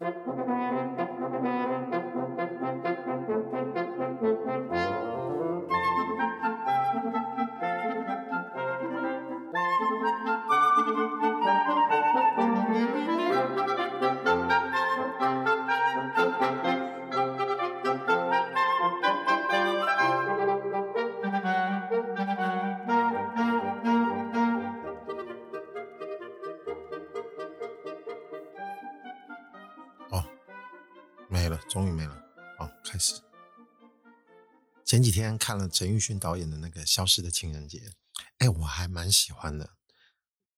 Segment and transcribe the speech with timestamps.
[0.00, 1.59] 没
[35.10, 37.78] 几天看了陈玉勋导演的那个《消失的情人节》，
[38.38, 39.70] 哎，我还蛮喜欢的。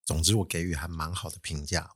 [0.05, 1.95] 总之，我给予还蛮好的评价。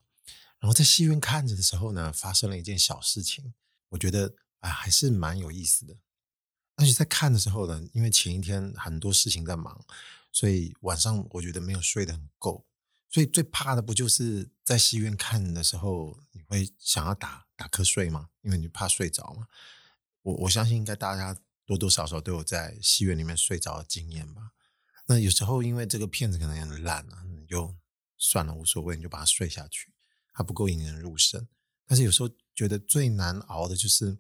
[0.57, 3.53] 然后在戏院看着的时候呢，发生了一件小事情，
[3.89, 5.97] 我觉得啊，还是蛮有意思的。
[6.77, 9.85] 而且在看的时候呢，因为前一天很多事情在忙，
[10.31, 12.65] 所以晚上我觉得没有睡得很够。
[13.07, 17.45] 所以最怕的不就是在戏院看的时候，你会想要打。
[17.55, 18.29] 打瞌睡吗？
[18.41, 19.47] 因为你怕睡着嘛。
[20.23, 24.53] 我我相信应该大家多多少少都有在戏院里面睡着的经验吧。
[25.05, 27.77] 那有时候因为这个片子可能很烂啊，你就
[28.17, 29.93] 算了，无所谓，你就把它睡下去，
[30.33, 31.47] 它不够引人入胜。
[31.85, 34.17] 但是有时候觉得最难熬的就是，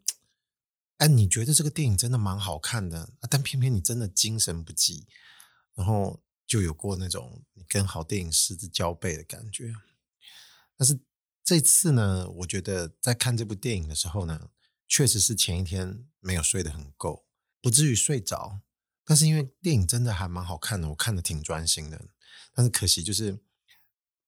[0.97, 5.07] 哎，你觉得这个电影真的蛮好看的，但偏偏你真的精神不济，
[5.73, 9.73] 然后就有过那种你跟好电影失之交臂的感觉。
[10.77, 10.99] 但是。
[11.47, 14.49] 这次呢，我觉得在看这部电影的时候呢，
[14.85, 17.25] 确实是前一天没有睡得很够，
[17.61, 18.61] 不至于睡着。
[19.05, 22.09] 但是因为电影真的还蛮好看的，我看得挺专心的。
[22.53, 23.39] 但是可惜就是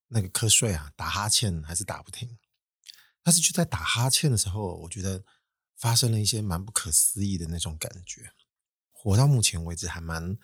[0.08, 2.38] 那个瞌睡啊，打哈欠还是打不停。
[3.22, 5.24] 但是就在打哈欠的时候，我觉得
[5.76, 8.32] 发生了一些蛮不可思议的那种感觉。
[8.90, 10.38] 活到目前为止还蛮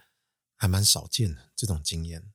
[0.54, 2.32] 还蛮少见的这种经验。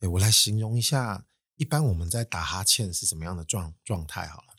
[0.00, 1.26] 诶，我来形容一下。
[1.56, 4.26] 一般我们在打哈欠是什么样的状状态？
[4.26, 4.53] 好了，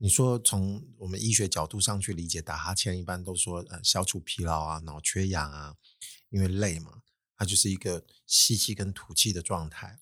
[0.00, 5.76] 你说从我们医学角度上去理解打哈欠，一般都说呃消除疲劳啊、脑缺氧啊，
[6.30, 7.02] 因为累嘛，
[7.36, 9.98] 它就是一个吸气跟吐气的状态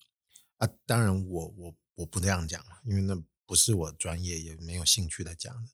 [0.57, 0.69] 啊。
[0.85, 5.71] 当然我我我不这样讲，因为那不是我专业，也没有兴趣来讲的。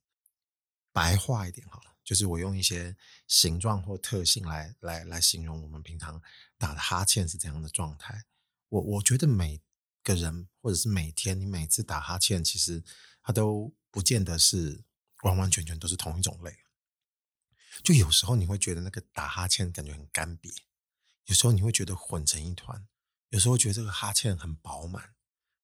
[0.93, 2.95] 白话一点好了，就是我用一些
[3.27, 6.21] 形状或特性来来来形容我们平常
[6.57, 8.23] 打的哈欠是怎样的状态。
[8.69, 9.59] 我我觉得每
[10.01, 12.83] 个人，或者是每天你每次打哈欠，其实
[13.21, 14.83] 它都不见得是
[15.21, 16.57] 完完全全都是同一种类。
[17.83, 20.51] 就有时候你会觉得那个打哈欠感觉很干瘪，
[21.27, 22.87] 有时候你会觉得混成一团，
[23.29, 25.13] 有时候觉得这个哈欠很饱满，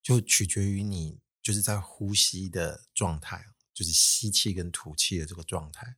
[0.00, 5.96] 就取决于你就是在呼吸的状态，就是吸气跟吐气的这个状态。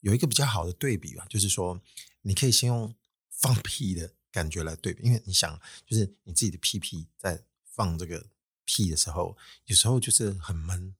[0.00, 1.80] 有一个比较好的对比吧，就是说
[2.22, 2.96] 你可以先用
[3.30, 7.44] 放屁的感觉来对比，因为你想，就是你自己的屁屁在。
[7.78, 8.26] 放这个
[8.64, 9.36] 屁的时候，
[9.66, 10.96] 有时候就是很闷，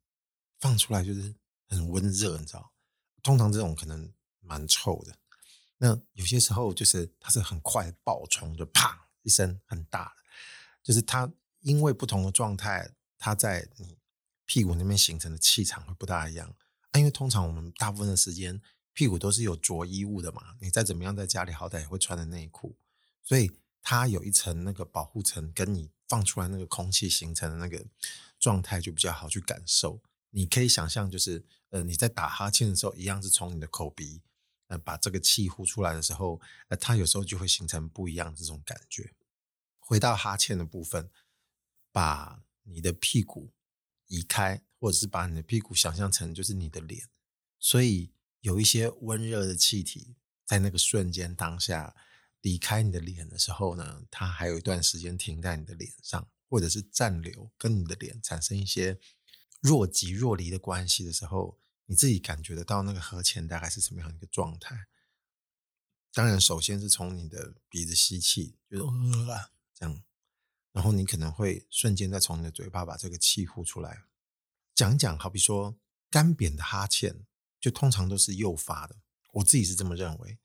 [0.61, 1.35] 放出来就是
[1.69, 2.73] 很温热，你知道？
[3.23, 5.17] 通常这种可能蛮臭的。
[5.79, 10.23] 那有些时候就是它是很快爆冲，就啪一声很大的，
[10.83, 11.31] 就是它
[11.61, 13.97] 因为不同的状态，它在你
[14.45, 16.55] 屁股那边形成的气场会不大一样。
[16.95, 18.61] 因为通常我们大部分的时间
[18.93, 22.77] 屁股都是有着衣物的嘛，你再怎么样在家里好歹也会穿的内裤，
[23.23, 23.53] 所以
[23.83, 25.91] 它有一层那个保护层跟你。
[26.09, 27.85] 放出来那个空气形成的那个
[28.41, 30.01] 状态就比较好去感受。
[30.31, 34.23] 你可以想象，就是呃你在打哈欠的时候，一样是从你的口鼻
[34.67, 39.15] 呃把这个气呼出来的时候，呃它有时候就会形成不一样的这种感觉。
[39.79, 41.11] 回到哈欠的部分，
[41.93, 43.53] 把你的屁股
[44.07, 47.09] 移开，或者是把你的屁股想象成就是你的脸，
[47.59, 51.95] 所以有一些温热的气体在那个瞬间当下。
[52.43, 58.97] 离开你的脸的时候呢，它还有一段时间停在你的脸上，或者是暂留，跟你的脸产生一些
[59.61, 64.87] 若即若离的关系的时候，你自己感觉得到那个和前大概是什么样一个状态？
[66.13, 69.13] 当然，首先是从你的鼻子吸气，就是
[69.75, 70.03] 这样，
[70.73, 74.05] 然后你可能会瞬间再从你的嘴巴把这个气呼出来。
[74.75, 75.77] 讲讲，好比说
[76.11, 77.25] 干扁的哈欠，
[77.61, 78.97] 就通常都是诱发的，
[79.33, 80.39] 我自己是这么认为。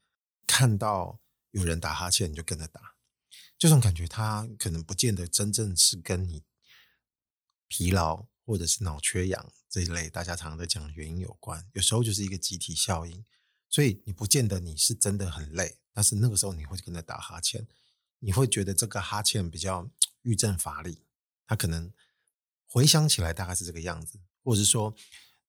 [0.46, 1.20] 看到。
[1.54, 2.96] 有人打哈欠，你就跟着打，
[3.60, 6.42] 这种感觉他可能不见得真正是跟你
[7.68, 13.26] 疲劳或者是脑缺氧这一类大家常常在讲的原因有关，有时候就是一个集体效应，
[13.70, 17.68] 所以你不见得你是真的很累，但是那个时候你会跟着打哈欠，
[18.20, 19.90] 你会觉得这个哈欠比较
[20.22, 21.04] 欲振乏力，
[21.46, 21.92] 他可能
[22.66, 24.96] 回想起来大概是这个样子，或者是说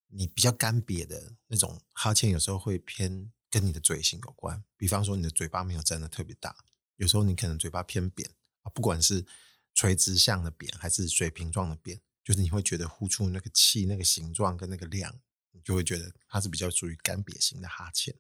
[0.09, 3.33] 你比较干瘪的那种哈欠，有时候会偏。
[3.51, 6.57] 跟你的嘴型有关，比方说你的嘴巴没有张得特别大，
[6.97, 8.29] 有时候你可能嘴巴偏扁
[8.63, 9.25] 啊，不管是
[9.73, 15.21] 垂直向的扁还是水平状的扁，就是你会觉得呼出那个气那个形状跟那个量，
[15.53, 18.17] 你就会觉得它是比较属于干瘪型的哈欠。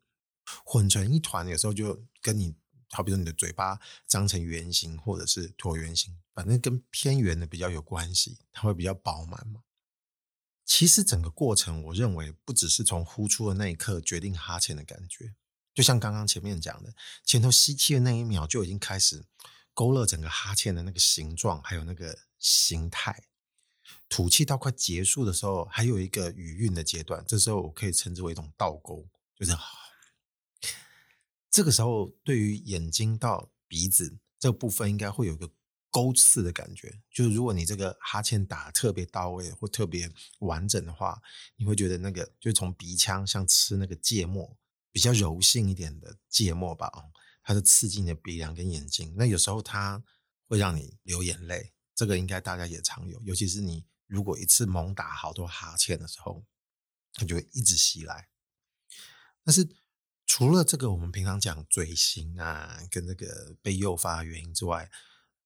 [0.64, 2.54] 混成一团，有时候就跟你，
[2.90, 9.62] 好比说你的嘴巴张成圆形或者是椭圆形，反正跟偏圆的比较有关系，它会比较饱满嘛。
[10.66, 15.34] 其实整个过程，我认为不只是从呼出的那一刻决定哈欠的感觉，
[15.72, 19.24] 就像刚刚前面讲的，前头吸气的那一秒就已经开始
[19.72, 23.24] 勾勒整个哈欠的那个形状，还有那个形态。
[24.14, 29.04] 吐气到快结束的时候，还有一个余韵的阶段，这时候我可以称之为一种倒钩，
[29.36, 29.52] 就是
[31.50, 35.50] 这个时候对于眼睛到鼻子这部分，应该会有一个。
[35.90, 41.22] 勾刺的感觉，就是如果你这个哈欠打得特别到位或特别完整的话，
[41.54, 44.58] 你会觉得那个就从鼻腔像吃那个芥末，
[44.90, 47.04] 比较柔性一点的芥末吧，哦
[47.44, 49.14] 它是刺激你的鼻梁跟眼睛。
[49.16, 50.02] 那有时候它
[50.48, 56.44] 会让你流眼泪，这个应该大家也常有，尤其是你如果一次猛打好多哈欠的时候，
[57.12, 58.28] 它就会一直袭来。
[59.42, 59.68] 但是
[60.26, 64.90] 除了这个，我们平常讲嘴型啊，跟这个被诱发的原因之外，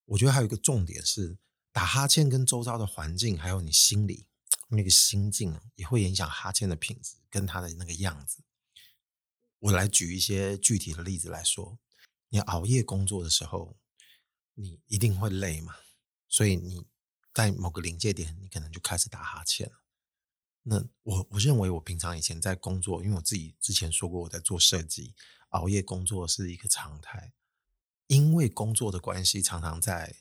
[0.06, 1.38] 我觉得还有一个重点是，
[1.72, 4.28] 打哈欠跟周遭的环境，还有你心里
[4.68, 8.42] 那个心境，也会影响哈欠的品质跟它的那个样子。
[9.58, 11.78] 我来举一些具体的例子来说，
[12.28, 13.76] 你熬夜工作的时候，
[14.54, 15.76] 你一定会累嘛，
[16.28, 16.86] 所以你
[17.38, 19.74] 在某个临界点，你可能就开始打哈欠了。
[20.64, 25.14] 那我我认为，我平常以前在工作，因为我自己之前说过我在做设计，
[25.50, 27.32] 熬夜工作是一个常态。
[28.08, 30.16] 因为工作的关系，常常在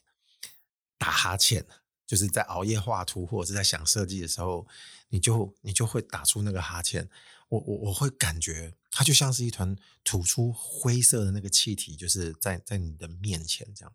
[1.00, 1.66] 打哈欠，
[2.06, 4.68] 就是在熬夜画图或者是在想设计的时候，
[5.10, 7.10] 你就你就会打出那个哈欠。
[7.50, 13.92] 我我我会感觉它就像是一团吐出灰色的那个气体，就是在在你的面前这样。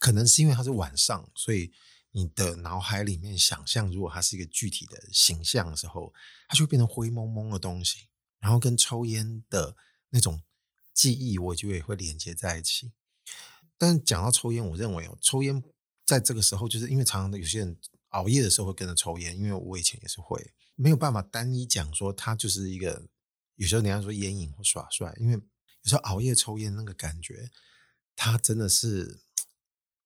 [0.00, 1.70] 可能是因为它是晚上，所以
[2.10, 6.12] 你的脑海里面想象，如果它是一个具体的形象的时候，
[6.48, 8.08] 它就会变成灰蒙蒙的东西，
[8.38, 9.76] 然后跟抽烟的
[10.10, 10.42] 那种
[10.94, 12.92] 记忆，我就也会连接在一起。
[13.76, 15.62] 但讲到抽烟，我认为哦，抽烟
[16.04, 17.78] 在这个时候，就是因为常常的有些人
[18.08, 23.06] 熬夜的时候会跟着抽烟，因为我以前也是会，没有办法单一讲说它就是一个，
[23.56, 27.50] 有时候人家说烟瘾或耍帅，因为有时候熬夜抽烟那个感觉，
[28.16, 29.20] 他真的是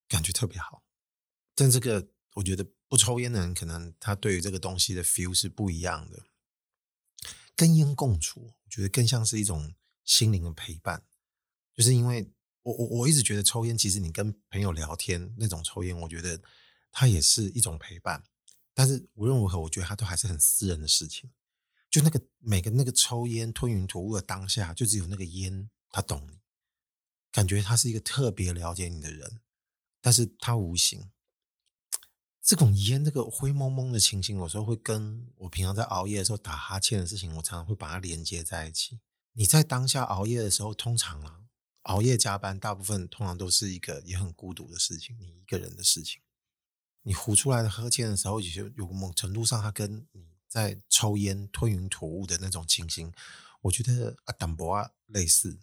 [0.09, 0.82] 感觉特别好。
[1.55, 6.25] 但这个我觉得不抽烟的人，可能他对于这个东西的 feel 是不一样的。
[7.55, 11.05] 跟烟共处，我觉得更像是一种心灵的陪伴，
[11.75, 12.33] 就是因为。
[12.65, 16.41] 我我我一直觉得抽烟，其实你跟朋友聊天那种抽烟，我觉得
[16.93, 18.23] 它也是一种陪伴。
[18.73, 21.29] 但是无论如何，我觉得它都还是很私人的事情。
[21.91, 26.39] 就那个每个那个抽烟吞云吐雾的当下，就只有那个烟他懂你，
[27.33, 29.41] 感觉他是一个特别了解你的人，
[30.01, 31.11] 但是他无形。
[32.43, 39.01] 这种烟这个灰蒙蒙的情形，有时候会跟我平常在熬夜的时候打哈欠的事情，我常常会把它连接在一起。
[39.35, 41.39] 你在当下熬夜的时候，通常啊。
[41.83, 46.23] 熬夜加班，大部分通常都是一个也很孤独的事情，你一个人的事情。
[47.03, 53.13] 你呼出来的呵欠的时候，也就有某程度上，它跟你在抽烟吞云吐雾的那种情形，
[53.63, 55.59] 我觉得啊，淡薄啊类似。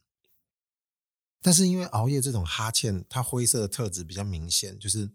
[1.41, 5.09] 但是因为熬夜这种哈欠，它灰色的特质比较明显，就是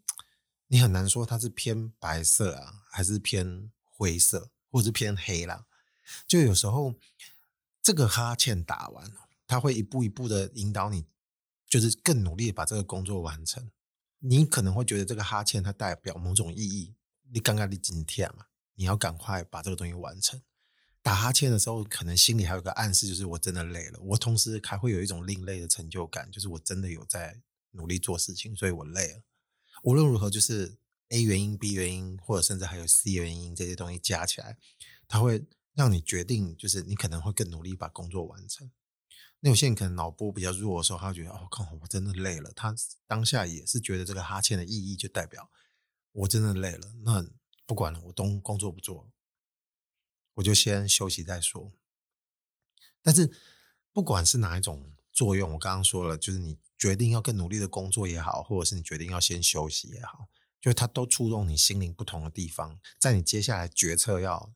[0.69, 5.67] 你很难说它是偏白色啊，还是偏灰色，或者是偏黑啦。
[6.27, 6.95] 就有时候
[7.83, 9.13] 这个哈欠打完。
[9.47, 11.05] 他会一步一步的引导你，
[11.69, 13.71] 就是更努力的把这个工作完成。
[14.21, 16.95] 你可能会觉得这个哈欠它代表某种意义，
[17.31, 20.41] 你刚刚你今天嘛，你要赶快把这个东西完成。
[21.03, 24.01] 打哈欠的时候，可能心里还有个暗示，就是我真的累了。
[24.01, 27.39] 我同时还会有一种另类的成就感，就是我真的有在
[27.73, 29.23] 努力做事情，所以我累了。
[29.85, 30.79] 无论如何，就是
[31.11, 34.57] A 原因、B 原因，或者甚至还有 C 原因这些东西加起来，
[35.07, 38.71] 它会让你决定，就是你可能会更努力把工作完成。
[39.41, 42.51] 那有些人可能脑波比较弱的时候，他会觉得哦，靠，我真的累了。
[42.57, 42.75] 他
[43.07, 45.51] 当下也是觉得这个哈欠的意义就代表
[46.13, 46.95] 我真的累了。
[47.05, 47.27] 那
[47.67, 49.11] 不管了，我都工作不做，
[50.35, 51.71] 我就先休息再说。
[53.03, 53.31] 但是
[53.93, 60.29] 不管是哪一种作用，我刚刚说了，就是你决定要更努力的工作也好，或者是你决定要先休息也好，
[60.61, 64.53] 就是它都触动你心灵不同的地方，在你接下来决策要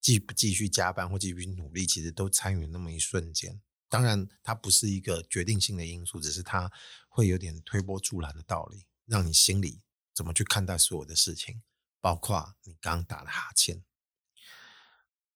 [0.00, 3.60] 继不继续加班或继续努力，其实都参与那么一瞬间。
[3.88, 6.72] 当然，它不是一个决定性的因素，只是它
[7.08, 9.82] 会有点推波助澜的道理，让你心里
[10.14, 11.62] 怎么去看待所有的事情，
[12.00, 13.84] 包括你刚打的哈欠。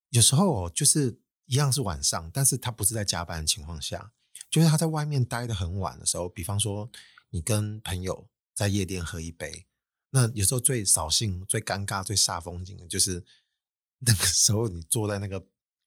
[0.08, 4.12] 有时候，就是一样是晚上，但是他不是在加班的情况下，
[4.50, 6.90] 就是他在外面待得很晚的时候，比方说
[7.30, 9.66] 你跟朋友在夜店喝一杯，
[10.10, 13.24] 那有时候最扫兴、最尴尬、最煞风景的就是
[14.00, 15.46] 那个时候，你坐在那个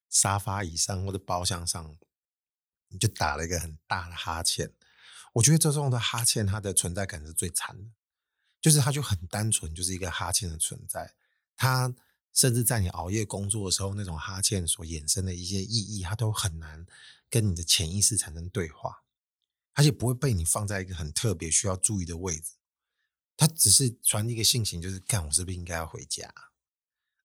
[0.09, 1.97] 沙发椅上或者包厢上，
[2.89, 4.71] 你就打了一个很大的哈欠。
[5.33, 7.87] 我觉得这种的哈欠，它的存在感是最惨的，
[8.59, 11.13] 就是它就很单纯，就是一个哈欠的存在。
[11.55, 11.93] 它
[12.33, 16.85] 甚至在你熬夜工作的时候，那种哈欠所衍生的一些意义，它都很难
[17.29, 19.03] 跟你的潜意识产生对话，
[19.73, 22.53] 而且不会被你放在一个很特别需要注意的位置。
[23.37, 26.33] 他只是传递一个信息，就是干，我是不是应该要回家？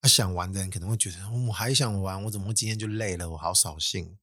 [0.01, 3.31] 他想玩的人可能会觉得，我还想玩，我怎么会今天就累了？
[3.31, 4.19] 我好扫兴。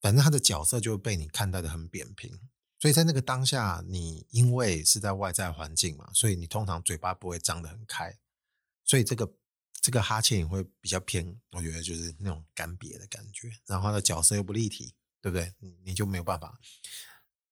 [0.00, 2.40] 反正他的角色就会被你看待的很扁平，
[2.80, 8.18] 所以在那个当下，你因为是在外在环境嘛，所以你通常嘴巴不会张得很开，
[8.84, 9.32] 所以这个
[9.80, 13.48] 这个哈欠也会比较偏，我觉得就是那种干瘪的感觉。
[13.66, 14.92] 然后他的角色又不立体，
[15.22, 15.54] 对不对？
[15.84, 16.58] 你就没有办法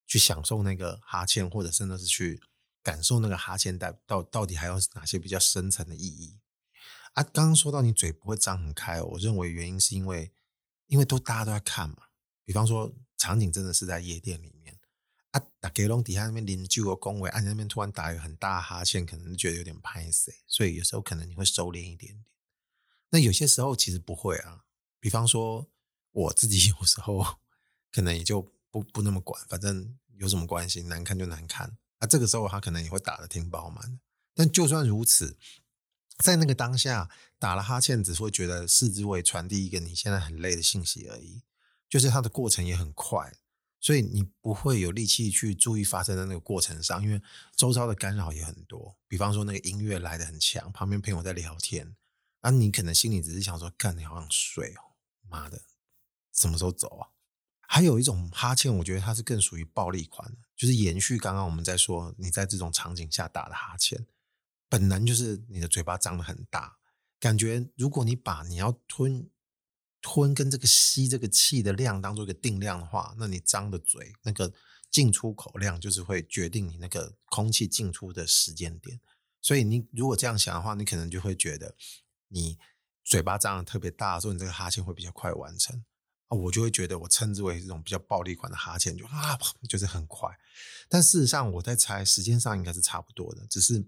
[0.06, 2.42] 去享受那个哈欠，或者甚至是去
[2.82, 6.40] 感受那个哈欠带到到底还有哪些比较深层的意义。
[7.14, 10.32] 啊，刚刚说到你嘴不会张很开，我认为原因是因为，
[10.86, 11.96] 因为都大家都在看嘛。
[12.44, 14.78] 比方说场景真的是在夜店里面，
[15.30, 22.24] 啊，打给龙底下那边邻居和工位，啊，你那边突然打一个很大的哈欠，可能觉得有点拍谢，所以有时候可能你会收敛一点点。
[23.10, 24.64] 那有些时候其实不会啊，
[25.00, 25.68] 比方说
[26.12, 27.39] 我自己 有时候
[27.92, 31.76] 可能也就不不那么管，反正有什么关系，难看就难看。
[31.98, 34.00] 啊，这个时候他可能也会打得挺饱满，
[34.34, 35.36] 但就算如此。
[36.18, 41.42] 在那个当下打了哈欠，只会觉得四肢会传递一个你现在很累的信息而已，
[41.88, 43.32] 就是它的过程也很快，
[43.80, 47.22] 所以你不会有力气去注意发生在那个过程上，因为
[47.56, 48.98] 周遭的干扰也很多。
[49.08, 51.96] 比方说那个音乐来得很强，旁边朋友在聊天，
[52.40, 54.92] 啊，你可能心里只是想说，干，你好想睡哦，
[55.26, 55.62] 妈的，
[56.34, 57.08] 什么时候走啊？
[57.72, 64.08] 还有一种哈欠，我觉得它是更属于暴力款的，就是延续刚刚我们在说你在这种场景下打的哈欠。
[64.68, 66.78] 本能就是你的嘴巴张得很大，
[67.20, 69.30] 感觉如果你把你要吞
[70.00, 74.52] 吞跟这个吸这个气的量当做一个定量的话，那你张的嘴那个
[74.90, 79.00] 进出口量就是会决定你那个空气进出的时间点。
[79.40, 81.76] 所以你如果这样想的话，你可能就会觉得
[82.26, 82.58] 你
[83.04, 85.84] 嘴巴张得特别大所以，你这个哈欠会比较快完成
[86.36, 90.28] 我就会觉得我称之为这种比较暴力款的哈欠，就啊就是很快。
[90.88, 93.86] 但事实上我在猜，时间上应该是差不多的，只是。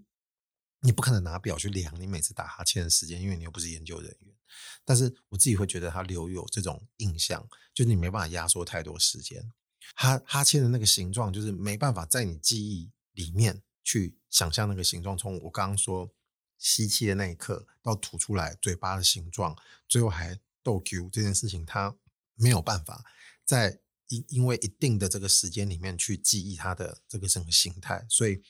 [0.85, 4.35] 你不可能拿表去量你每次打哈欠的时间，因为你又不是研究人员。
[4.83, 9.49] 但是我自己会觉得它留有这种印象，就是你没办法压缩太多时间。
[9.95, 15.17] 哈哈欠的那个形状，就是没办法在你记忆里面去想象那个形状。
[15.17, 16.11] 从我刚刚说
[16.57, 19.57] 吸气的那一刻到吐出来嘴巴的形状，
[19.87, 21.95] 最后还逗 Q 这件事情，它
[22.35, 23.03] 没有办法
[23.45, 28.43] 在因因为一定的这个时间里面去记忆它的这个整个形态，所以。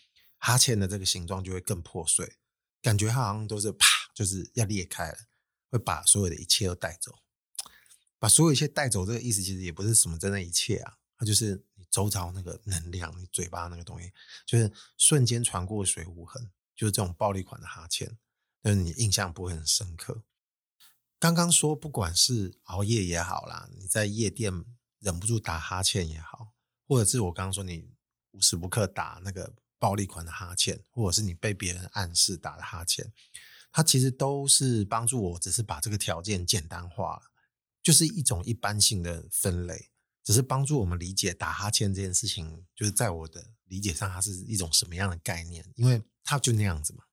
[0.46, 2.36] 哈欠的这个形状就会更破碎，
[2.82, 5.18] 感觉它好像都是啪，就是要裂开了，
[5.70, 7.18] 会把所有的一切都带走。
[8.20, 14.12] 把所有一切带走，这个意思其实也不是什么真的一切啊，它就是你周遭那个能量，你嘴巴那个东西，
[14.46, 18.18] 就是瞬间传过水无痕，就是这种暴力款的哈欠，
[18.62, 20.26] 但是你印象不会很深刻。
[21.24, 24.52] 刚刚说，不管是熬夜也好啦，你在夜店
[25.00, 26.52] 忍不住打哈欠也好，
[26.86, 27.88] 或者是我刚刚说你
[28.32, 29.54] 无时无刻打那个。
[29.80, 33.12] 暴力款的哈欠，或者是你被别人暗示打的哈欠，
[33.70, 37.24] 它其实都是帮助我，只是把这个条件简单化了，
[37.82, 39.90] 就是一种一般性的分类，
[40.24, 47.04] 只是帮助我们理解打哈欠这件事情，就是在我的理解上，它是一种什么样的概念，因为它就那样子嘛。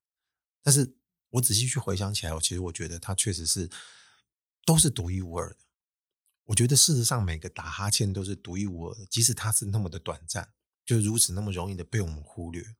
[0.62, 0.94] 但是
[1.30, 3.68] 我仔细去回想起来，我其实我觉得它确实是
[4.64, 5.56] 都是独一无二的。
[6.44, 10.52] 我觉得事实上每个打哈欠都是独一无二的，即使它是那么的短暂。
[10.86, 12.74] 就如此那么容易的被我们忽略，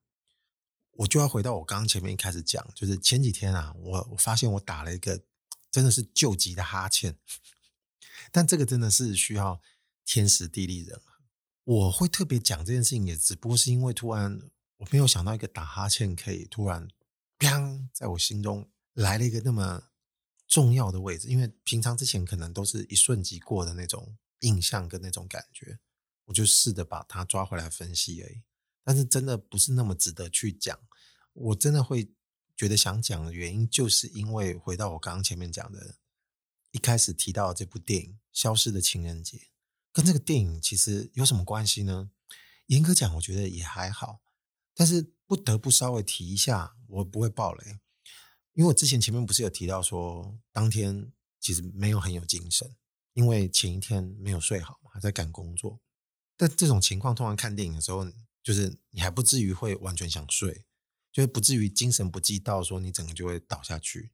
[0.92, 5.22] 我就要回到我刚刚前面一开始讲，就是前几天啊，我我发现我打了一个
[5.70, 7.16] 真的是救急的哈欠，
[8.32, 9.60] 但这个真的是需要
[10.04, 11.22] 天时地利人和。
[11.62, 14.40] 我会特别讲这件事情，也只不过是因为突然
[14.78, 16.88] 我没有想到一个打哈欠可以突然
[17.38, 19.89] 砰，在我心中来了一个那么
[20.50, 25.78] 重要的位置，因为平常之前可能都是一瞬即过的那种印象跟那种感觉。
[26.26, 28.42] 我就试着把它抓回来分析而已，
[28.84, 30.78] 但是真的不是那么值得去讲。
[31.32, 32.12] 我真的会
[32.56, 35.96] 觉得想讲的原因，就是因为回到我刚刚前面讲的，
[36.70, 39.38] 一开始提到这部电影《消失的情人节》，
[39.92, 42.10] 跟这个电影其实有什么关系呢？
[42.66, 44.20] 严格讲，我觉得也还好，
[44.74, 47.80] 但是不得不稍微提一下，我不会爆雷，
[48.54, 52.74] 因为我之前前面不是有提到说，当天其实没有很有精神，
[53.14, 55.80] 因为前一天没有睡好嘛，还在赶工作。
[56.36, 58.06] 但这种情况，通常看电影的时候，
[58.42, 60.64] 就是你还不至于会完全想睡，
[61.12, 64.10] 就是不至于精神不济到说你整个就会倒下去。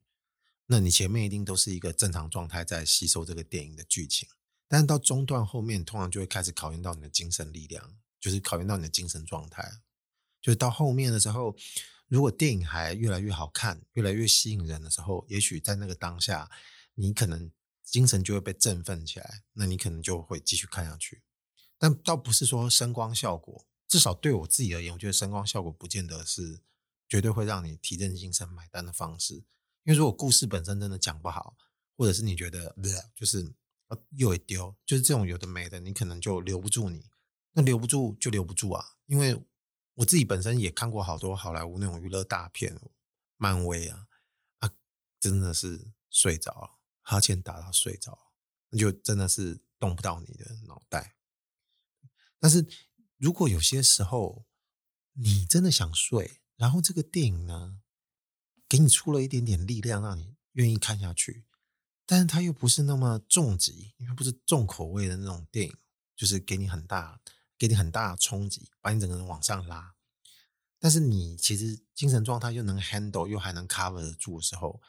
[0.67, 4.27] 那你前面一定都是一个正常状态在吸收这个电影的剧情，
[4.67, 9.81] 但是到中段后面，通常就会开始考验到你的精神力量，就是考验到你的精神状态。
[10.41, 11.55] 就是到后面的时候，
[12.07, 16.49] 如果电影还越来越好看，越来越吸引人的时候，也许在那个当下，
[16.95, 17.51] 你可能
[17.83, 21.23] 精神就会被振奋起来，那你可能就会继续看下去。
[21.77, 26.61] 但倒不是说声光效果，至少对我自己而言，我觉得声光效果不见得是
[27.07, 29.35] 绝对会让你提振精神买单的方式。
[29.83, 31.55] 因为如果故事本身真的讲不好，
[31.95, 32.75] 或者是你觉得
[33.15, 33.53] 就是
[34.11, 37.05] 又一丢，就是这种有的没的，你可能就留不住你。
[37.53, 38.85] 那留不住就留不住啊！
[39.07, 39.41] 因为
[39.97, 42.79] 我自己本身也看过好多好莱坞那种娱乐大片，
[43.35, 44.07] 漫威啊
[44.59, 44.71] 啊，
[45.19, 48.31] 真的是睡着了，哈欠打到睡着，
[48.69, 51.15] 那就真的是动不到你的脑袋。
[52.39, 52.67] 但是
[53.17, 54.45] 如果有些时候
[55.13, 57.79] 你真的想睡，然后这个电影呢，
[58.69, 61.45] 给你出了一点点力量，让你愿意看下去，
[62.05, 65.75] 但是它又不是那么重击，因为不是重口味的那种电影，
[66.15, 67.19] 就是给你很大、
[67.57, 69.95] 给你很大的冲击，把你整个人往上拉。
[70.79, 74.79] 但是你其实精神状态又能 handle，又还能 cover 得住的时候，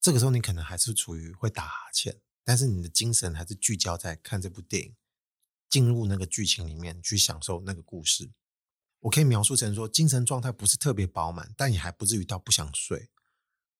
[0.00, 4.96] 这个时候你可能还是处于会打哈欠，但是你的精神还是聚焦在看这部电影，
[5.68, 8.30] 进入那个剧情里面去享受那个故事。
[9.00, 13.10] 我可以描述成说，精神状态不是特别饱满，但也还不至于到不想睡。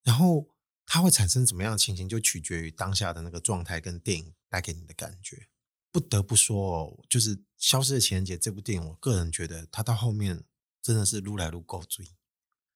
[0.02, 0.49] 然后
[0.85, 5.49] 它会产生怎么样的情形，就取决于当下的那个状态跟电影带给你的感觉。
[5.96, 10.44] 不得不说哦，就是《消失的情人节》这部电影，我个人觉得它到后面
[10.82, 12.06] 真的是撸来撸够追，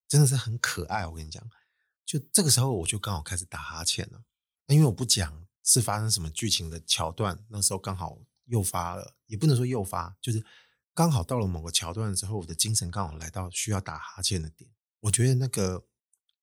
[0.09, 1.07] 真的是很可爱。
[1.07, 1.47] 我跟你讲，
[2.07, 4.25] 就这个时候我就刚好开始打哈欠了，
[4.69, 10.43] 因为我不讲是发生什么剧情的桥段，那时候刚好诱发了，也不能说诱发，就是。
[10.93, 14.71] 刚好到了某个桥段之后，我的精神刚好来到需要打哈欠的点。
[14.99, 15.87] 我觉得那个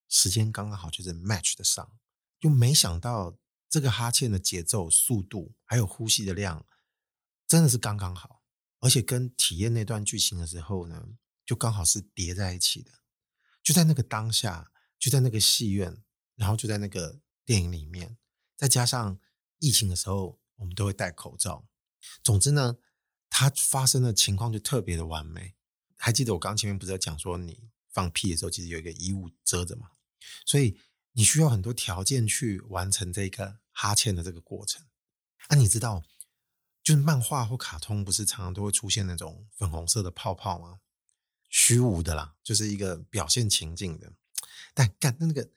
[0.08, 1.92] 时间刚刚好，就是 match 的上。
[2.40, 3.36] 就没想到
[3.68, 6.64] 这个哈欠的节奏、速度，还有呼吸的量，
[7.48, 8.44] 真的是刚刚好。
[8.78, 11.08] 而且跟体验那段剧情的时候呢，
[11.44, 12.92] 就刚好是叠在一起的。
[13.62, 14.70] 就在那个当下，
[15.00, 16.04] 就在那个戏院，
[16.36, 18.16] 然后就在那个电影里面，
[18.54, 19.18] 再加上
[19.58, 21.66] 疫情的时候，我们都会戴口罩。
[22.22, 22.76] 总之呢。
[23.30, 25.54] 它发生的情况就特别的完美。
[25.98, 29.90] 还记得我刚前面不是在讲说，你放屁的时候其实有一个衣物遮着嘛？
[30.46, 30.80] 所以
[31.12, 34.82] 你需要很多条件去完成这个哈欠的这个过程。
[35.48, 36.02] 啊，你知道，
[36.88, 40.80] 就是漫画或卡通不是常常都会出现那种粉红色的泡泡吗？
[41.50, 44.14] 虚无的啦，就是一个表现情境的。
[44.72, 45.50] 但干那个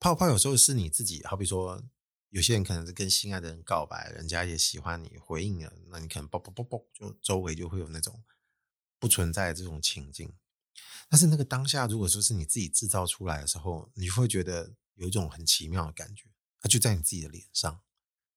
[0.00, 1.84] 泡泡有时候是你自己，好比说。
[2.30, 8.24] 有些人可能是跟心爱的人告白，人家也喜欢你，回应了，那你可能啵啵啵啵，就周围就会有那种
[8.98, 10.34] 不存在这种情境。
[11.08, 16.24] 但是那个当下，如果说是你自己制造出来的时候，你会觉得有一种很奇妙的感觉，
[16.60, 17.80] 它就在你自己的脸上。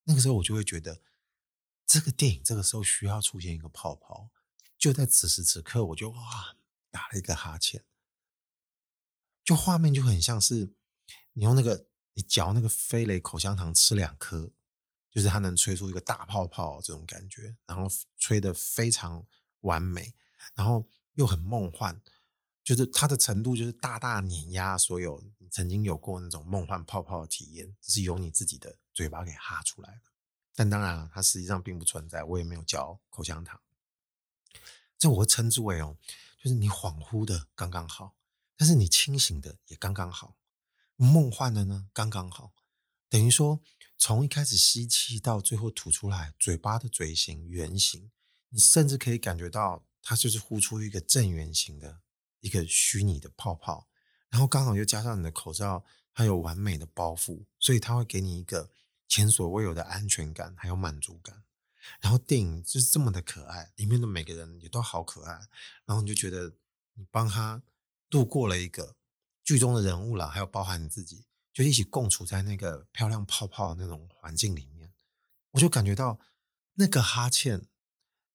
[0.04, 1.02] 那个时候，我就会觉得
[1.90, 4.30] 这个电影这个时候需要出现一个泡泡。
[4.78, 6.56] 就在此时此刻，我就哇
[6.90, 7.84] 打了一个哈欠，
[9.44, 10.72] 就画面就很像是
[11.34, 11.88] 你用那个。
[12.16, 14.52] 你嚼那个飞雷口香糖吃两颗，
[15.10, 19.26] 就是它能吹出一个大泡泡这种感觉，然后吹得非常
[19.62, 20.14] 完美，
[20.54, 22.02] 然后又很梦幻，
[22.62, 30.09] 就是它的程度就是大大碾压所有曾经有过那种梦幻泡泡的体验，是由你自己的嘴巴给哈出来的。
[30.60, 33.62] 但当然了，它实际上并不存在，我也没有嚼口香糖。
[34.98, 35.96] 这我会称之为哦，
[36.44, 38.18] 就是你恍惚的刚刚好，
[38.58, 40.36] 但是你清醒的也刚刚好。
[40.98, 42.52] 梦幻的呢，刚刚好，
[43.08, 43.62] 等于说
[43.98, 48.12] 从一开始吸气到最后吐出来，嘴巴的嘴型圆形，
[48.50, 52.02] 你甚至可以感觉到它就是呼出一个正圆形的
[52.42, 53.88] 一个虚拟的泡泡，
[54.28, 58.70] 然后刚好又加上你的口罩，它有完美的包覆，所以它会给你一个
[59.10, 61.44] 前所未有的安全感，还有满足感。
[62.00, 65.34] 然后电影就是这么的可爱，里面的每个人也都好可爱，
[65.84, 66.54] 然后你就觉得
[66.94, 67.62] 你帮他
[68.10, 68.96] 度过了一个。
[69.42, 74.94] 剧中的人物啦，还有包含你自己，就一起共处在那个漂亮泡泡的那种环境里面，
[75.50, 76.20] 我就感觉到
[76.76, 77.66] 那个哈欠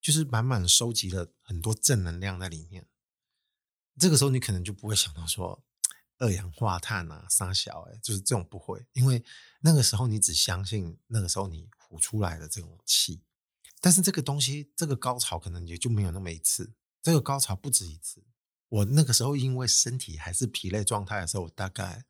[0.00, 2.88] 就是满满收集了很多正能量在里面。
[3.96, 5.62] 这个时候你可能就不会想到说
[6.18, 9.24] 二氧化碳啊、杀小哎，就是这种不会，因为
[9.60, 13.22] 那个时候你只相信那个时候你呼出来的这种气。
[13.80, 16.72] 但是这个东西，这个高潮可能也就没有那么一次，
[17.02, 18.24] 这个高潮不止一次。
[18.68, 22.06] 我那个时候因为身体还是疲累状态的时候，我大概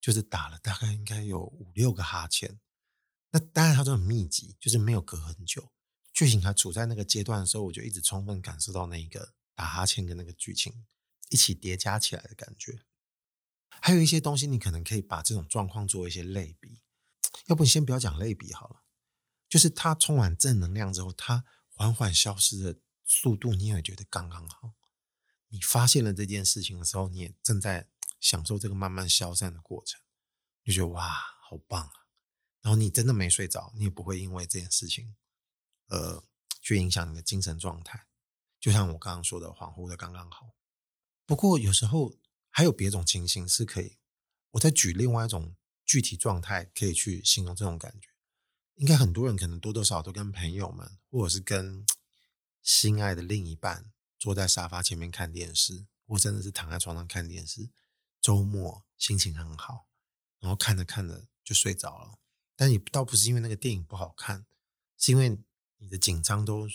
[0.00, 2.58] 就是打了大概应该有五六个哈欠。
[3.30, 5.70] 那当然它都很密集，就是没有隔很久。
[6.12, 10.86] 剧情还处在那个阶段的时候，我就一直充分感受到那个打哈欠跟那个剧情
[11.28, 12.80] 一起叠加起来的感觉。
[13.80, 16.80] 还有一些东西，你可能可以把这种状况做一些类比。
[17.46, 18.82] 要不你先不要讲类比好了，
[19.48, 24.72] 就是它充满正能量之后，它缓缓消失的速度，你也觉得刚刚好。
[25.48, 27.88] 你发现了这件事情的时候，你也正在
[28.20, 30.00] 享受这个慢慢消散的过程，
[30.64, 31.08] 就觉得哇，
[31.48, 31.92] 好棒啊！
[32.62, 35.14] 然后你真的没睡着，你也不会因为这件事情，
[35.86, 36.24] 呃，
[36.60, 38.06] 去影响你的精神状态。
[38.58, 40.56] 就像我刚刚说的，恍惚的刚刚好。
[41.24, 42.16] 不过有时候
[42.56, 43.98] 还有别种情形是可以，
[44.52, 48.08] 我再举另外一种具体状态，可以去形容这种感觉。
[48.76, 51.84] 应该很多人可能多多少少都跟朋友们，或者是跟
[52.62, 57.68] 心爱的另一半，坐在沙发前面看电视，或真的是躺在床上看电视。
[58.22, 59.86] 周末心情很好，
[60.40, 62.18] 然后看着看着就睡着了。
[62.56, 64.46] 但也倒不是因为那个电影不好看，
[64.96, 65.38] 是因为
[65.76, 66.66] 你的紧张都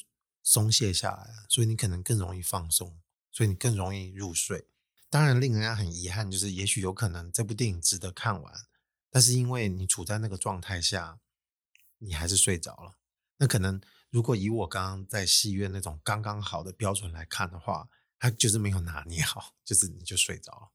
[0.44, 4.68] 松懈下来了，所以你可能更容易放松，所以你更容易入睡。
[5.12, 8.66] 当然，令人家很遗憾，就是也许有可能这部电影值得看完，
[9.12, 11.20] 但是因为你处在那个状态下，
[12.00, 12.96] 你还是睡着了。
[13.38, 20.72] 那可能如果以我刚刚在戏院那种刚刚好的标准来看的话，它就是没有拿捏好，就是你就睡着了。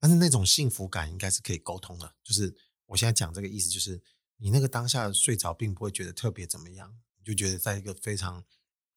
[0.00, 2.56] 但是那种幸福感应该是可以沟通的，就是
[2.86, 4.02] 我现在讲这个意思，就是。
[4.36, 8.44] 你那个当下睡着，并不会觉得特别怎么样，你就觉得在一个非常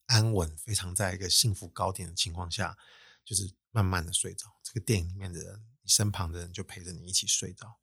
[0.07, 2.75] 安稳、非常在一个幸福高点的情况下，
[3.27, 4.47] 就是慢慢的睡着。
[4.63, 7.77] 这个电影里面的人，你身旁的人就陪着你一起睡着，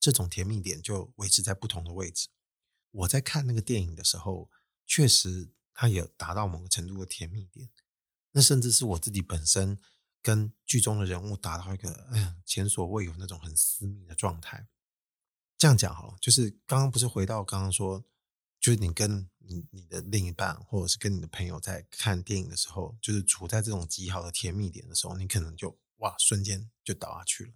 [0.00, 2.28] 这种甜蜜点就维持在不同的位置。
[2.90, 4.50] 我在看那个电影的时候，
[4.86, 7.68] 确实它也达到某个程度的甜蜜点，
[8.32, 9.78] 那甚至是我自己本身
[10.22, 14.66] 跟剧中的人物达到一个哎呀前所未有那种很私密的状态。
[15.58, 18.04] 这样讲好了，就是刚刚不是回到刚刚说，
[18.66, 27.52] 就是你跟你你的另一半，或者是跟你的朋友在看电影的时候，就是处在这种极好的甜蜜点的时候，你可能就哇瞬间就倒下去了。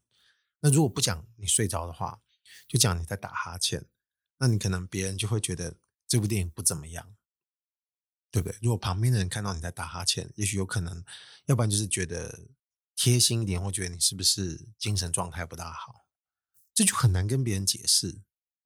[0.61, 2.21] 那如果不讲你睡着的话，
[2.69, 3.85] 就讲你在打哈欠，
[4.39, 7.17] 那你可能别人就会觉得这部电影不怎么样，
[8.31, 8.57] 对不对？
[8.63, 11.05] 如果旁边的人看到你在打哈欠，也许有可能，
[11.47, 12.47] 要不然就是觉得
[12.95, 16.07] 贴心一点，或觉得你是不是精神状态不大好。
[16.73, 18.21] 这就很难跟别人解释。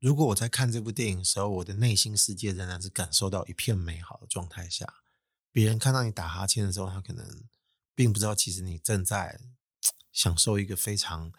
[0.05, 4.97] 如果我在看这部电影的时候，我的内心世界仍然是感受到一片美好的状态下，
[5.51, 7.45] 别人看到你打哈欠的时候，他可能
[7.95, 9.40] 并不知道，其实你正在
[10.12, 11.33] 享受一个非常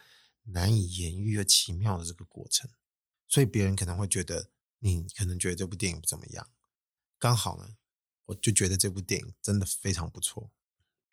[0.46, 2.68] 难以言喻又奇妙的这个过程。
[3.28, 4.50] 所以别人可能会觉得，
[4.80, 6.50] 你可能觉得这部电影不怎么样。
[7.20, 7.76] 刚好呢，
[8.26, 10.50] 我就觉得这部电影真的非常不错。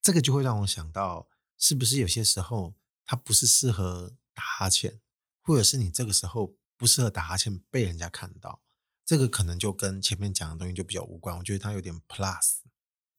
[0.01, 2.73] 这个就会让我想到，是不是有些时候
[3.05, 5.03] 它不是适合打哈欠？
[5.43, 8.61] 或者是你这个时候不适合打哈欠被人家看到，
[9.05, 11.37] 这个可能就跟前面讲的东西就比较无关。
[11.39, 12.61] 我觉得它有点 plus。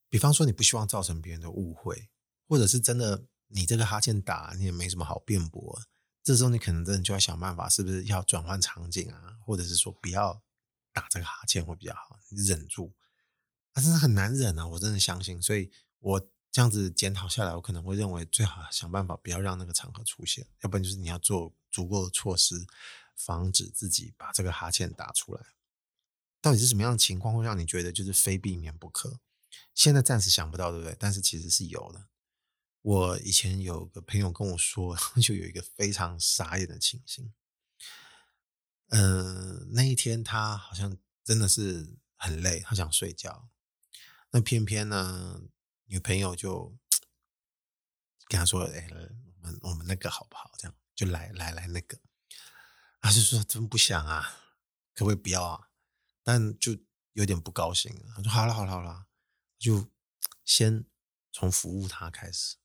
[0.08, 2.08] 比方说你不希望造成别人的误会，
[2.48, 5.80] 或者是真的你这个哈欠打你也没什么好辩驳，
[6.22, 9.36] 这时候你可能真的就要想办法，是不是要转换场景啊？
[9.44, 10.42] 或者是说不要
[10.92, 12.94] 打这个哈欠会比较好，你忍住。
[13.72, 15.40] 但是很难忍啊，我真的相信。
[15.40, 16.28] 所以我。
[16.54, 22.64] 这样子检讨下来，我可能会认为最好想办法不要让那个场合出现，要不然就是你要做足够的措施，
[23.16, 25.46] 防止自己把这个哈欠打出来。
[26.40, 29.20] 到底是什么样的情况会让你觉得就是非避免不可？
[29.74, 30.96] 现在暂时想不到，对不对？
[30.98, 32.08] 但是其实是有的。
[32.82, 37.32] 我以前有个朋友跟我说， 就有一个非常傻眼的情形。
[38.88, 43.48] 嗯、那一天他好像真的是很累，他想睡觉。
[44.30, 45.40] 那偏偏呢？
[45.86, 46.76] 女朋友就
[48.28, 50.52] 跟他说：“哎，我们我们那个好不好？
[50.58, 51.98] 这样就来来来那个。”
[53.04, 54.34] 他就说：“真不想啊，
[54.94, 55.68] 可不可以不要啊？”
[56.24, 56.74] 但就
[57.12, 57.94] 有点不高兴。
[58.16, 59.04] 他说：“好了好了好了，
[59.58, 59.90] 就
[60.42, 60.86] 先
[61.30, 62.56] 从服务他开始，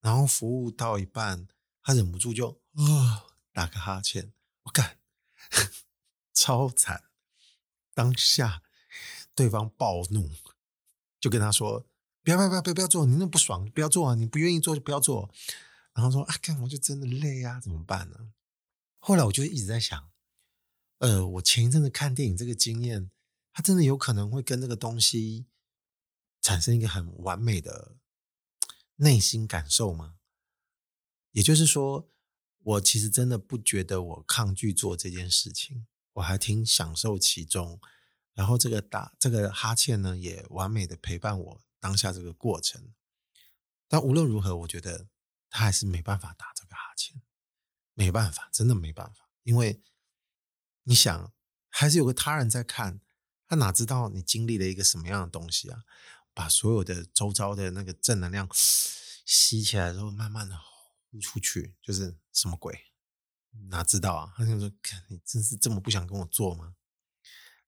[0.00, 1.48] 然后服务到一半，
[1.82, 4.32] 他忍不住就啊、打个哈欠。
[4.62, 5.00] 我干，
[6.32, 7.02] 超惨！
[7.92, 8.62] 当下
[9.34, 10.30] 对方暴怒，
[11.18, 11.84] 就跟他说。”
[12.22, 13.04] 不要不要不要不要做！
[13.04, 14.14] 你那么不爽，不要做啊！
[14.14, 15.28] 你不愿意做就不要做。
[15.92, 18.32] 然后说啊，干我就真的累啊，怎么办呢？
[19.06, 20.10] 后来我就一直在想，
[20.98, 23.12] 呃，我前一阵子看电影这个经验，
[23.52, 25.46] 它真的有可能会跟这个东西
[26.42, 27.98] 产生一个很完美的
[28.96, 30.16] 内心感受吗？
[31.30, 32.10] 也就是说，
[32.58, 37.80] 我其实真的不觉得我抗拒做这件事情，我还挺享受其中。
[38.34, 41.62] 然后这个打这个哈欠呢，也完美的陪伴我。
[41.78, 42.92] 当下这个过程，
[43.86, 45.06] 但无论如何，我觉得
[45.48, 47.22] 他还是没办法打这个哈欠，
[47.96, 49.28] 没办法，真的没办法。
[49.42, 49.82] 因为
[50.84, 51.32] 你想，
[51.70, 53.00] 还是有个他人在看，
[53.48, 55.84] 他哪知道你经历了一个什么样的东西啊？
[56.34, 60.54] 把所有的周遭的那个正能量吸起来之后，慢慢的
[61.10, 62.78] 呼出去，就是什么鬼？
[63.70, 64.34] 哪知道啊？
[64.36, 64.70] 他就说
[65.08, 66.76] ：“你真是这么不想跟我做吗？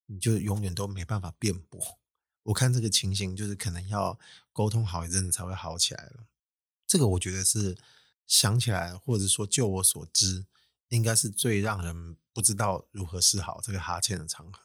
[0.04, 1.98] 你就永远都没办法辩驳。”
[2.44, 4.18] 我看这个情形，就是可能要
[4.52, 6.26] 沟通好一阵子才会好起来了。
[6.86, 7.78] 这个我觉得是
[8.28, 10.46] 想起来，或者说就我所知，
[10.90, 14.62] 应该是最让人不知道如何是好这个哈欠的场合。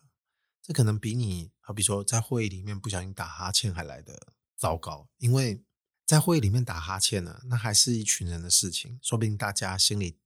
[0.61, 5.63] 这可能比你好比说在会议里面不小心打哈欠还来得糟糕，因为
[6.05, 10.19] 在会议里面打哈欠呢，那还是一群人的事情，说不定大家心里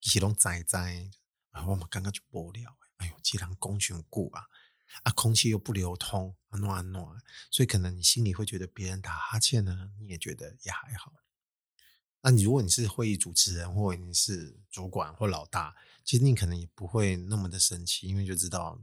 [0.00, 1.10] 一起都在在，
[1.50, 4.46] 然后我们刚刚就爆料，哎呦，既然公群固啊。
[5.02, 11.12] 啊，空气又不流通，啊暖啊暖，所以可能你心里会觉得别人打哈欠呢，你也觉得也还好。
[12.26, 18.82] 那你如果你是会议主持人，或者你是主管或老大，其实你可能也不会那么的生气，因为就知道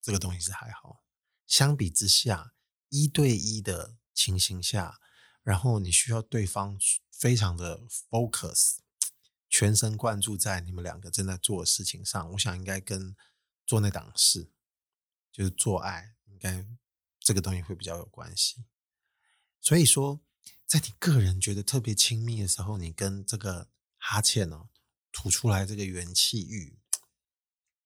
[0.00, 1.04] 这个东西是还好。
[1.46, 2.54] 相比之下，
[2.88, 4.98] 一对一的情形下，
[5.42, 6.78] 然后你需要对方
[7.12, 8.78] 非常的 focus，
[9.50, 13.14] 全神贯注在你们两个正在做的事情上，我想应该跟
[13.66, 14.50] 做那档事。
[15.30, 16.66] 就是做爱，应该
[17.20, 18.64] 这个东西会比较有关系。
[19.60, 20.20] 所以说，
[20.68, 24.68] 在你个人觉得特别亲密的时候，你跟这个哈欠哦
[25.10, 26.78] 吐出来这个元气玉，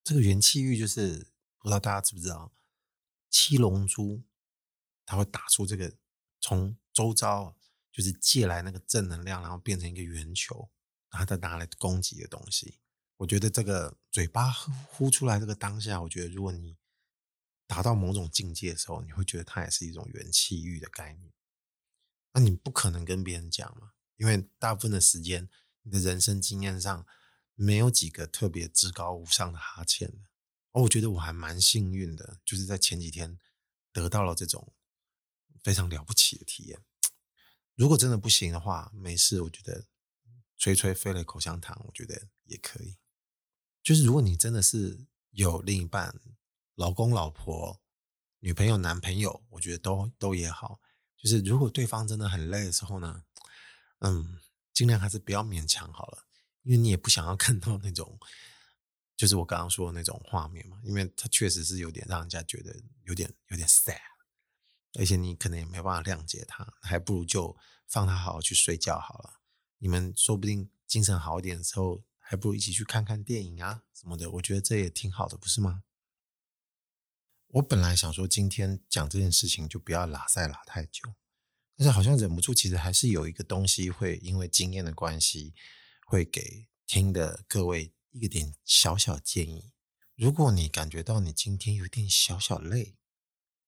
[0.02, 2.52] 这个元气玉就是不知道大家知不知道，
[3.30, 4.24] 七龙珠
[5.06, 5.96] 它会打出这个
[6.40, 7.56] 从周遭
[7.92, 10.68] 就是借来那个正能量，然后变成一个圆球，
[11.12, 12.80] 然后再拿来攻击的东西。
[13.18, 16.76] 我觉得这个嘴巴呼出来这个当下，我觉得如果你
[17.68, 21.32] 达到某种境界的时候，你会觉得它也是一种元气玉的概念。
[22.32, 25.48] 那你不可能跟别人讲嘛，因为大部分的时间，
[25.82, 27.06] 你的人生经验上
[27.54, 30.18] 没有几个特别至高无上的哈欠的。
[30.72, 33.38] 哦，我觉得我还蛮幸运的，就是在前几天
[33.92, 34.72] 得到了这种
[35.62, 36.82] 非常了不起的体验。
[37.74, 39.86] 如果真的不行的话，没事，我觉得
[40.56, 42.96] 吹吹飞了口香糖，我觉得也可以。
[43.82, 46.20] 就是如果你真的是有另一半。
[46.74, 47.82] 老公、老婆、
[48.38, 50.80] 女朋友、男朋友，我觉得都都也好。
[51.22, 53.22] 就是如果对方真的很累的时候呢，
[54.00, 54.40] 嗯，
[54.72, 56.26] 尽量还是不要勉强好了，
[56.64, 58.18] 因为你也不想要看到那种，
[59.16, 64.00] 就是我刚刚说的那种画面嘛，因为他确实是有点让人家觉得有点有点 sad，
[64.98, 67.56] 而且你可能也没办法谅解他，还不如就
[67.86, 69.34] 放他好好去睡觉好了。
[69.78, 75.84] 你们说不定精神好一点的时候，还不如一起去看看电影啊什么的，我觉得这也挺好的，不是吗？
[77.52, 81.12] 我本来想说今天讲这件事情就不要拉赛拉太久，
[81.76, 85.52] 但是好像忍不住，其实还是有一个东西会因为经验的关系，
[86.06, 89.70] 会给听的各位一个点小小建议。
[90.16, 92.96] 如果你感觉到你今天有点小小累，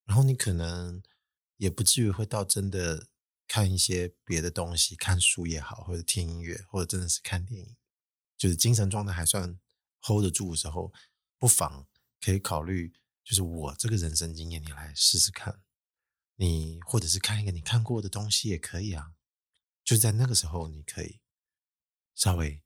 [0.07, 1.03] 然后你可能
[1.59, 3.09] 也不至于会到真的
[3.47, 7.77] 看一些别的东西，看书也好，或者听音乐，或者真的是看电影，
[8.38, 9.61] 就是精神状态还算
[10.01, 10.90] hold 得住的时候，
[11.38, 11.87] 不妨
[12.18, 12.94] 可以考虑。
[13.25, 15.63] 就是我这个人生经验，你来试试看，
[16.37, 19.15] 你或者是看一个你看过的东西也可以啊。
[19.83, 21.21] 就在那个时候，你可以
[22.15, 22.63] 稍微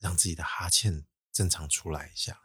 [0.00, 2.42] 让自己的哈欠正常出来一下。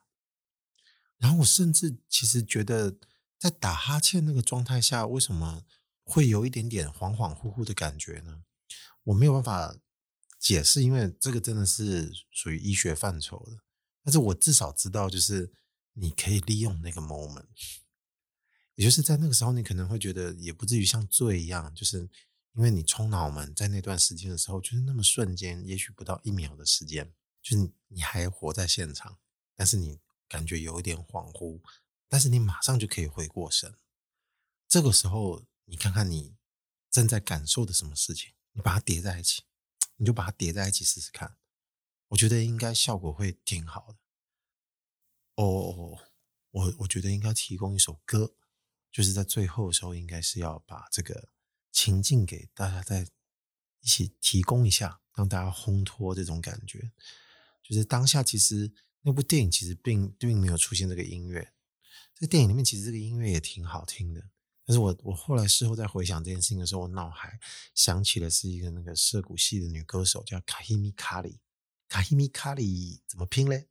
[1.17, 2.98] 然后我甚至其实觉得，
[3.39, 5.65] 在打哈欠那个状态下，为什么
[6.04, 8.43] 会有一点点恍恍惚惚的感觉呢？
[9.06, 9.76] 我没有办法
[10.38, 13.63] 解释，因为这个真的是属于医学范畴的。
[14.04, 15.52] 但是我至少知道，就是。
[15.93, 17.47] 你可以利用那个 moment，
[18.75, 22.10] 也就是在那个时候，你可能会觉得也不至于像醉一样，就是
[22.54, 29.19] 因为你冲脑门在那段时间的时候，就是那么瞬间，也许不到一秒的时间，就是你还活在现场，
[29.56, 31.62] 但是你感觉有一点恍惚，
[32.08, 33.75] 但是你马上就可以回过神。
[34.67, 36.36] 这个时候，你看看你
[36.89, 39.43] 正在感受的什么事情，你把它叠在一起，
[39.97, 41.38] 你就把它叠在一起试试看，
[42.10, 43.97] 我觉得应该效果会挺好的。
[45.41, 45.97] 哦、
[46.52, 48.36] 我我觉得应该提供一首歌，
[48.91, 51.30] 就是在最后的时候，应该是要把这个
[51.71, 53.08] 情境给大家再
[53.80, 56.91] 一起提供一下，让大家烘托这种感觉。
[57.63, 58.69] 就是当下其实
[59.02, 61.54] 那部电影其实并并没有出现这个音乐，
[62.15, 64.21] 这个电影里面其实这个音乐也挺好听的。
[64.65, 67.39] 但是我我后来事后在回想这件事情的时候，我脑海
[67.73, 71.39] 想起的是一个那个涩谷系的女歌手叫卡希米卡里，
[71.88, 73.69] 卡希米卡里怎么拼嘞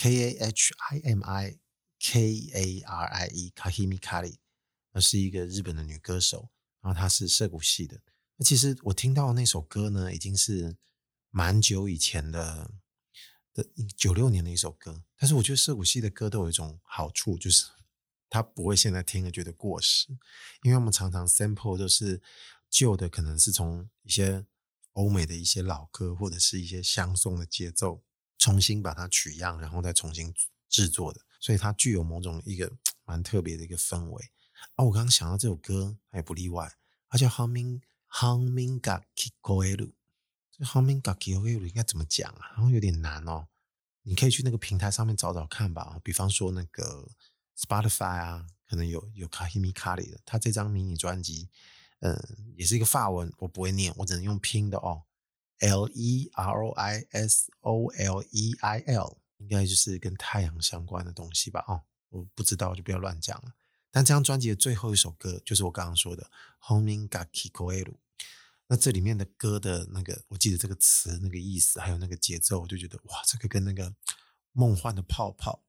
[0.00, 1.58] ？K A H I M I
[1.98, 4.36] K A R I E Kahimi Kari，
[4.92, 8.00] 那是一个日本的女歌手，然后她是涩谷系的。
[8.36, 10.76] 那其实我听到那首歌呢，已经是
[11.30, 12.70] 蛮久以前的
[13.52, 15.02] 的九六年的一首歌。
[15.16, 17.66] 但是我觉得涩谷系的歌都有一种好处，就是
[18.30, 20.16] 它不会现在听了觉得过时，
[20.62, 22.22] 因为我们常常 sample 都是
[22.70, 24.46] 旧的，可能是从一些
[24.92, 28.04] 欧美的一些老歌或者是一些相送的节奏。
[28.38, 30.32] 重新把它取样，然后再重新
[30.68, 32.72] 制作的，所以它具有某种一个
[33.04, 34.30] 蛮特别的一个氛围。
[34.76, 36.72] 哦，我刚刚想到这首歌，它也不例外，
[37.08, 39.92] 它叫 Humming Humming ga Kikoeru。
[40.52, 42.54] 这 Humming ga Kikoeru 应该怎么讲啊？
[42.54, 43.48] 好像有点难哦，
[44.02, 46.00] 你可以去那个平台上面找找看吧。
[46.02, 47.08] 比方说那个
[47.56, 51.48] Spotify 啊，可能有有 Kahimi Kari 的，他这张迷你专辑，
[52.00, 52.16] 嗯，
[52.56, 55.04] 也是一个法文，我不会念，我只能用拼的哦。
[55.60, 61.64] L E R O I S O L E I L，应该就是跟太阳相关的东西吧？
[61.66, 63.54] 哦，我不知道，就不要乱讲了。
[63.90, 66.30] 但这张专辑的最后一首歌，就是我刚刚说的
[66.66, 67.84] 《Homing Gaki Koelu》。
[68.70, 73.94] 那这里面的歌的那个，我记得这个词、那个意思，还有那个节奏，我就觉得哇，这个跟那个
[74.52, 75.64] 梦幻的泡泡，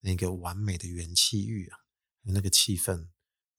[0.00, 1.78] 那个完美的元气浴啊，
[2.22, 3.06] 那个气氛，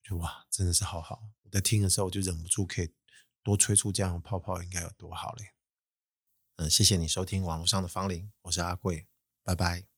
[0.03, 1.29] 就哇，真的是好好。
[1.43, 2.93] 我在听的时候，我就忍不住可以
[3.41, 5.53] 多吹出这样的泡泡，应该有多好嘞。
[6.57, 9.07] 嗯，谢谢你收听网络上的芳龄，我是阿贵，
[9.43, 9.94] 拜拜。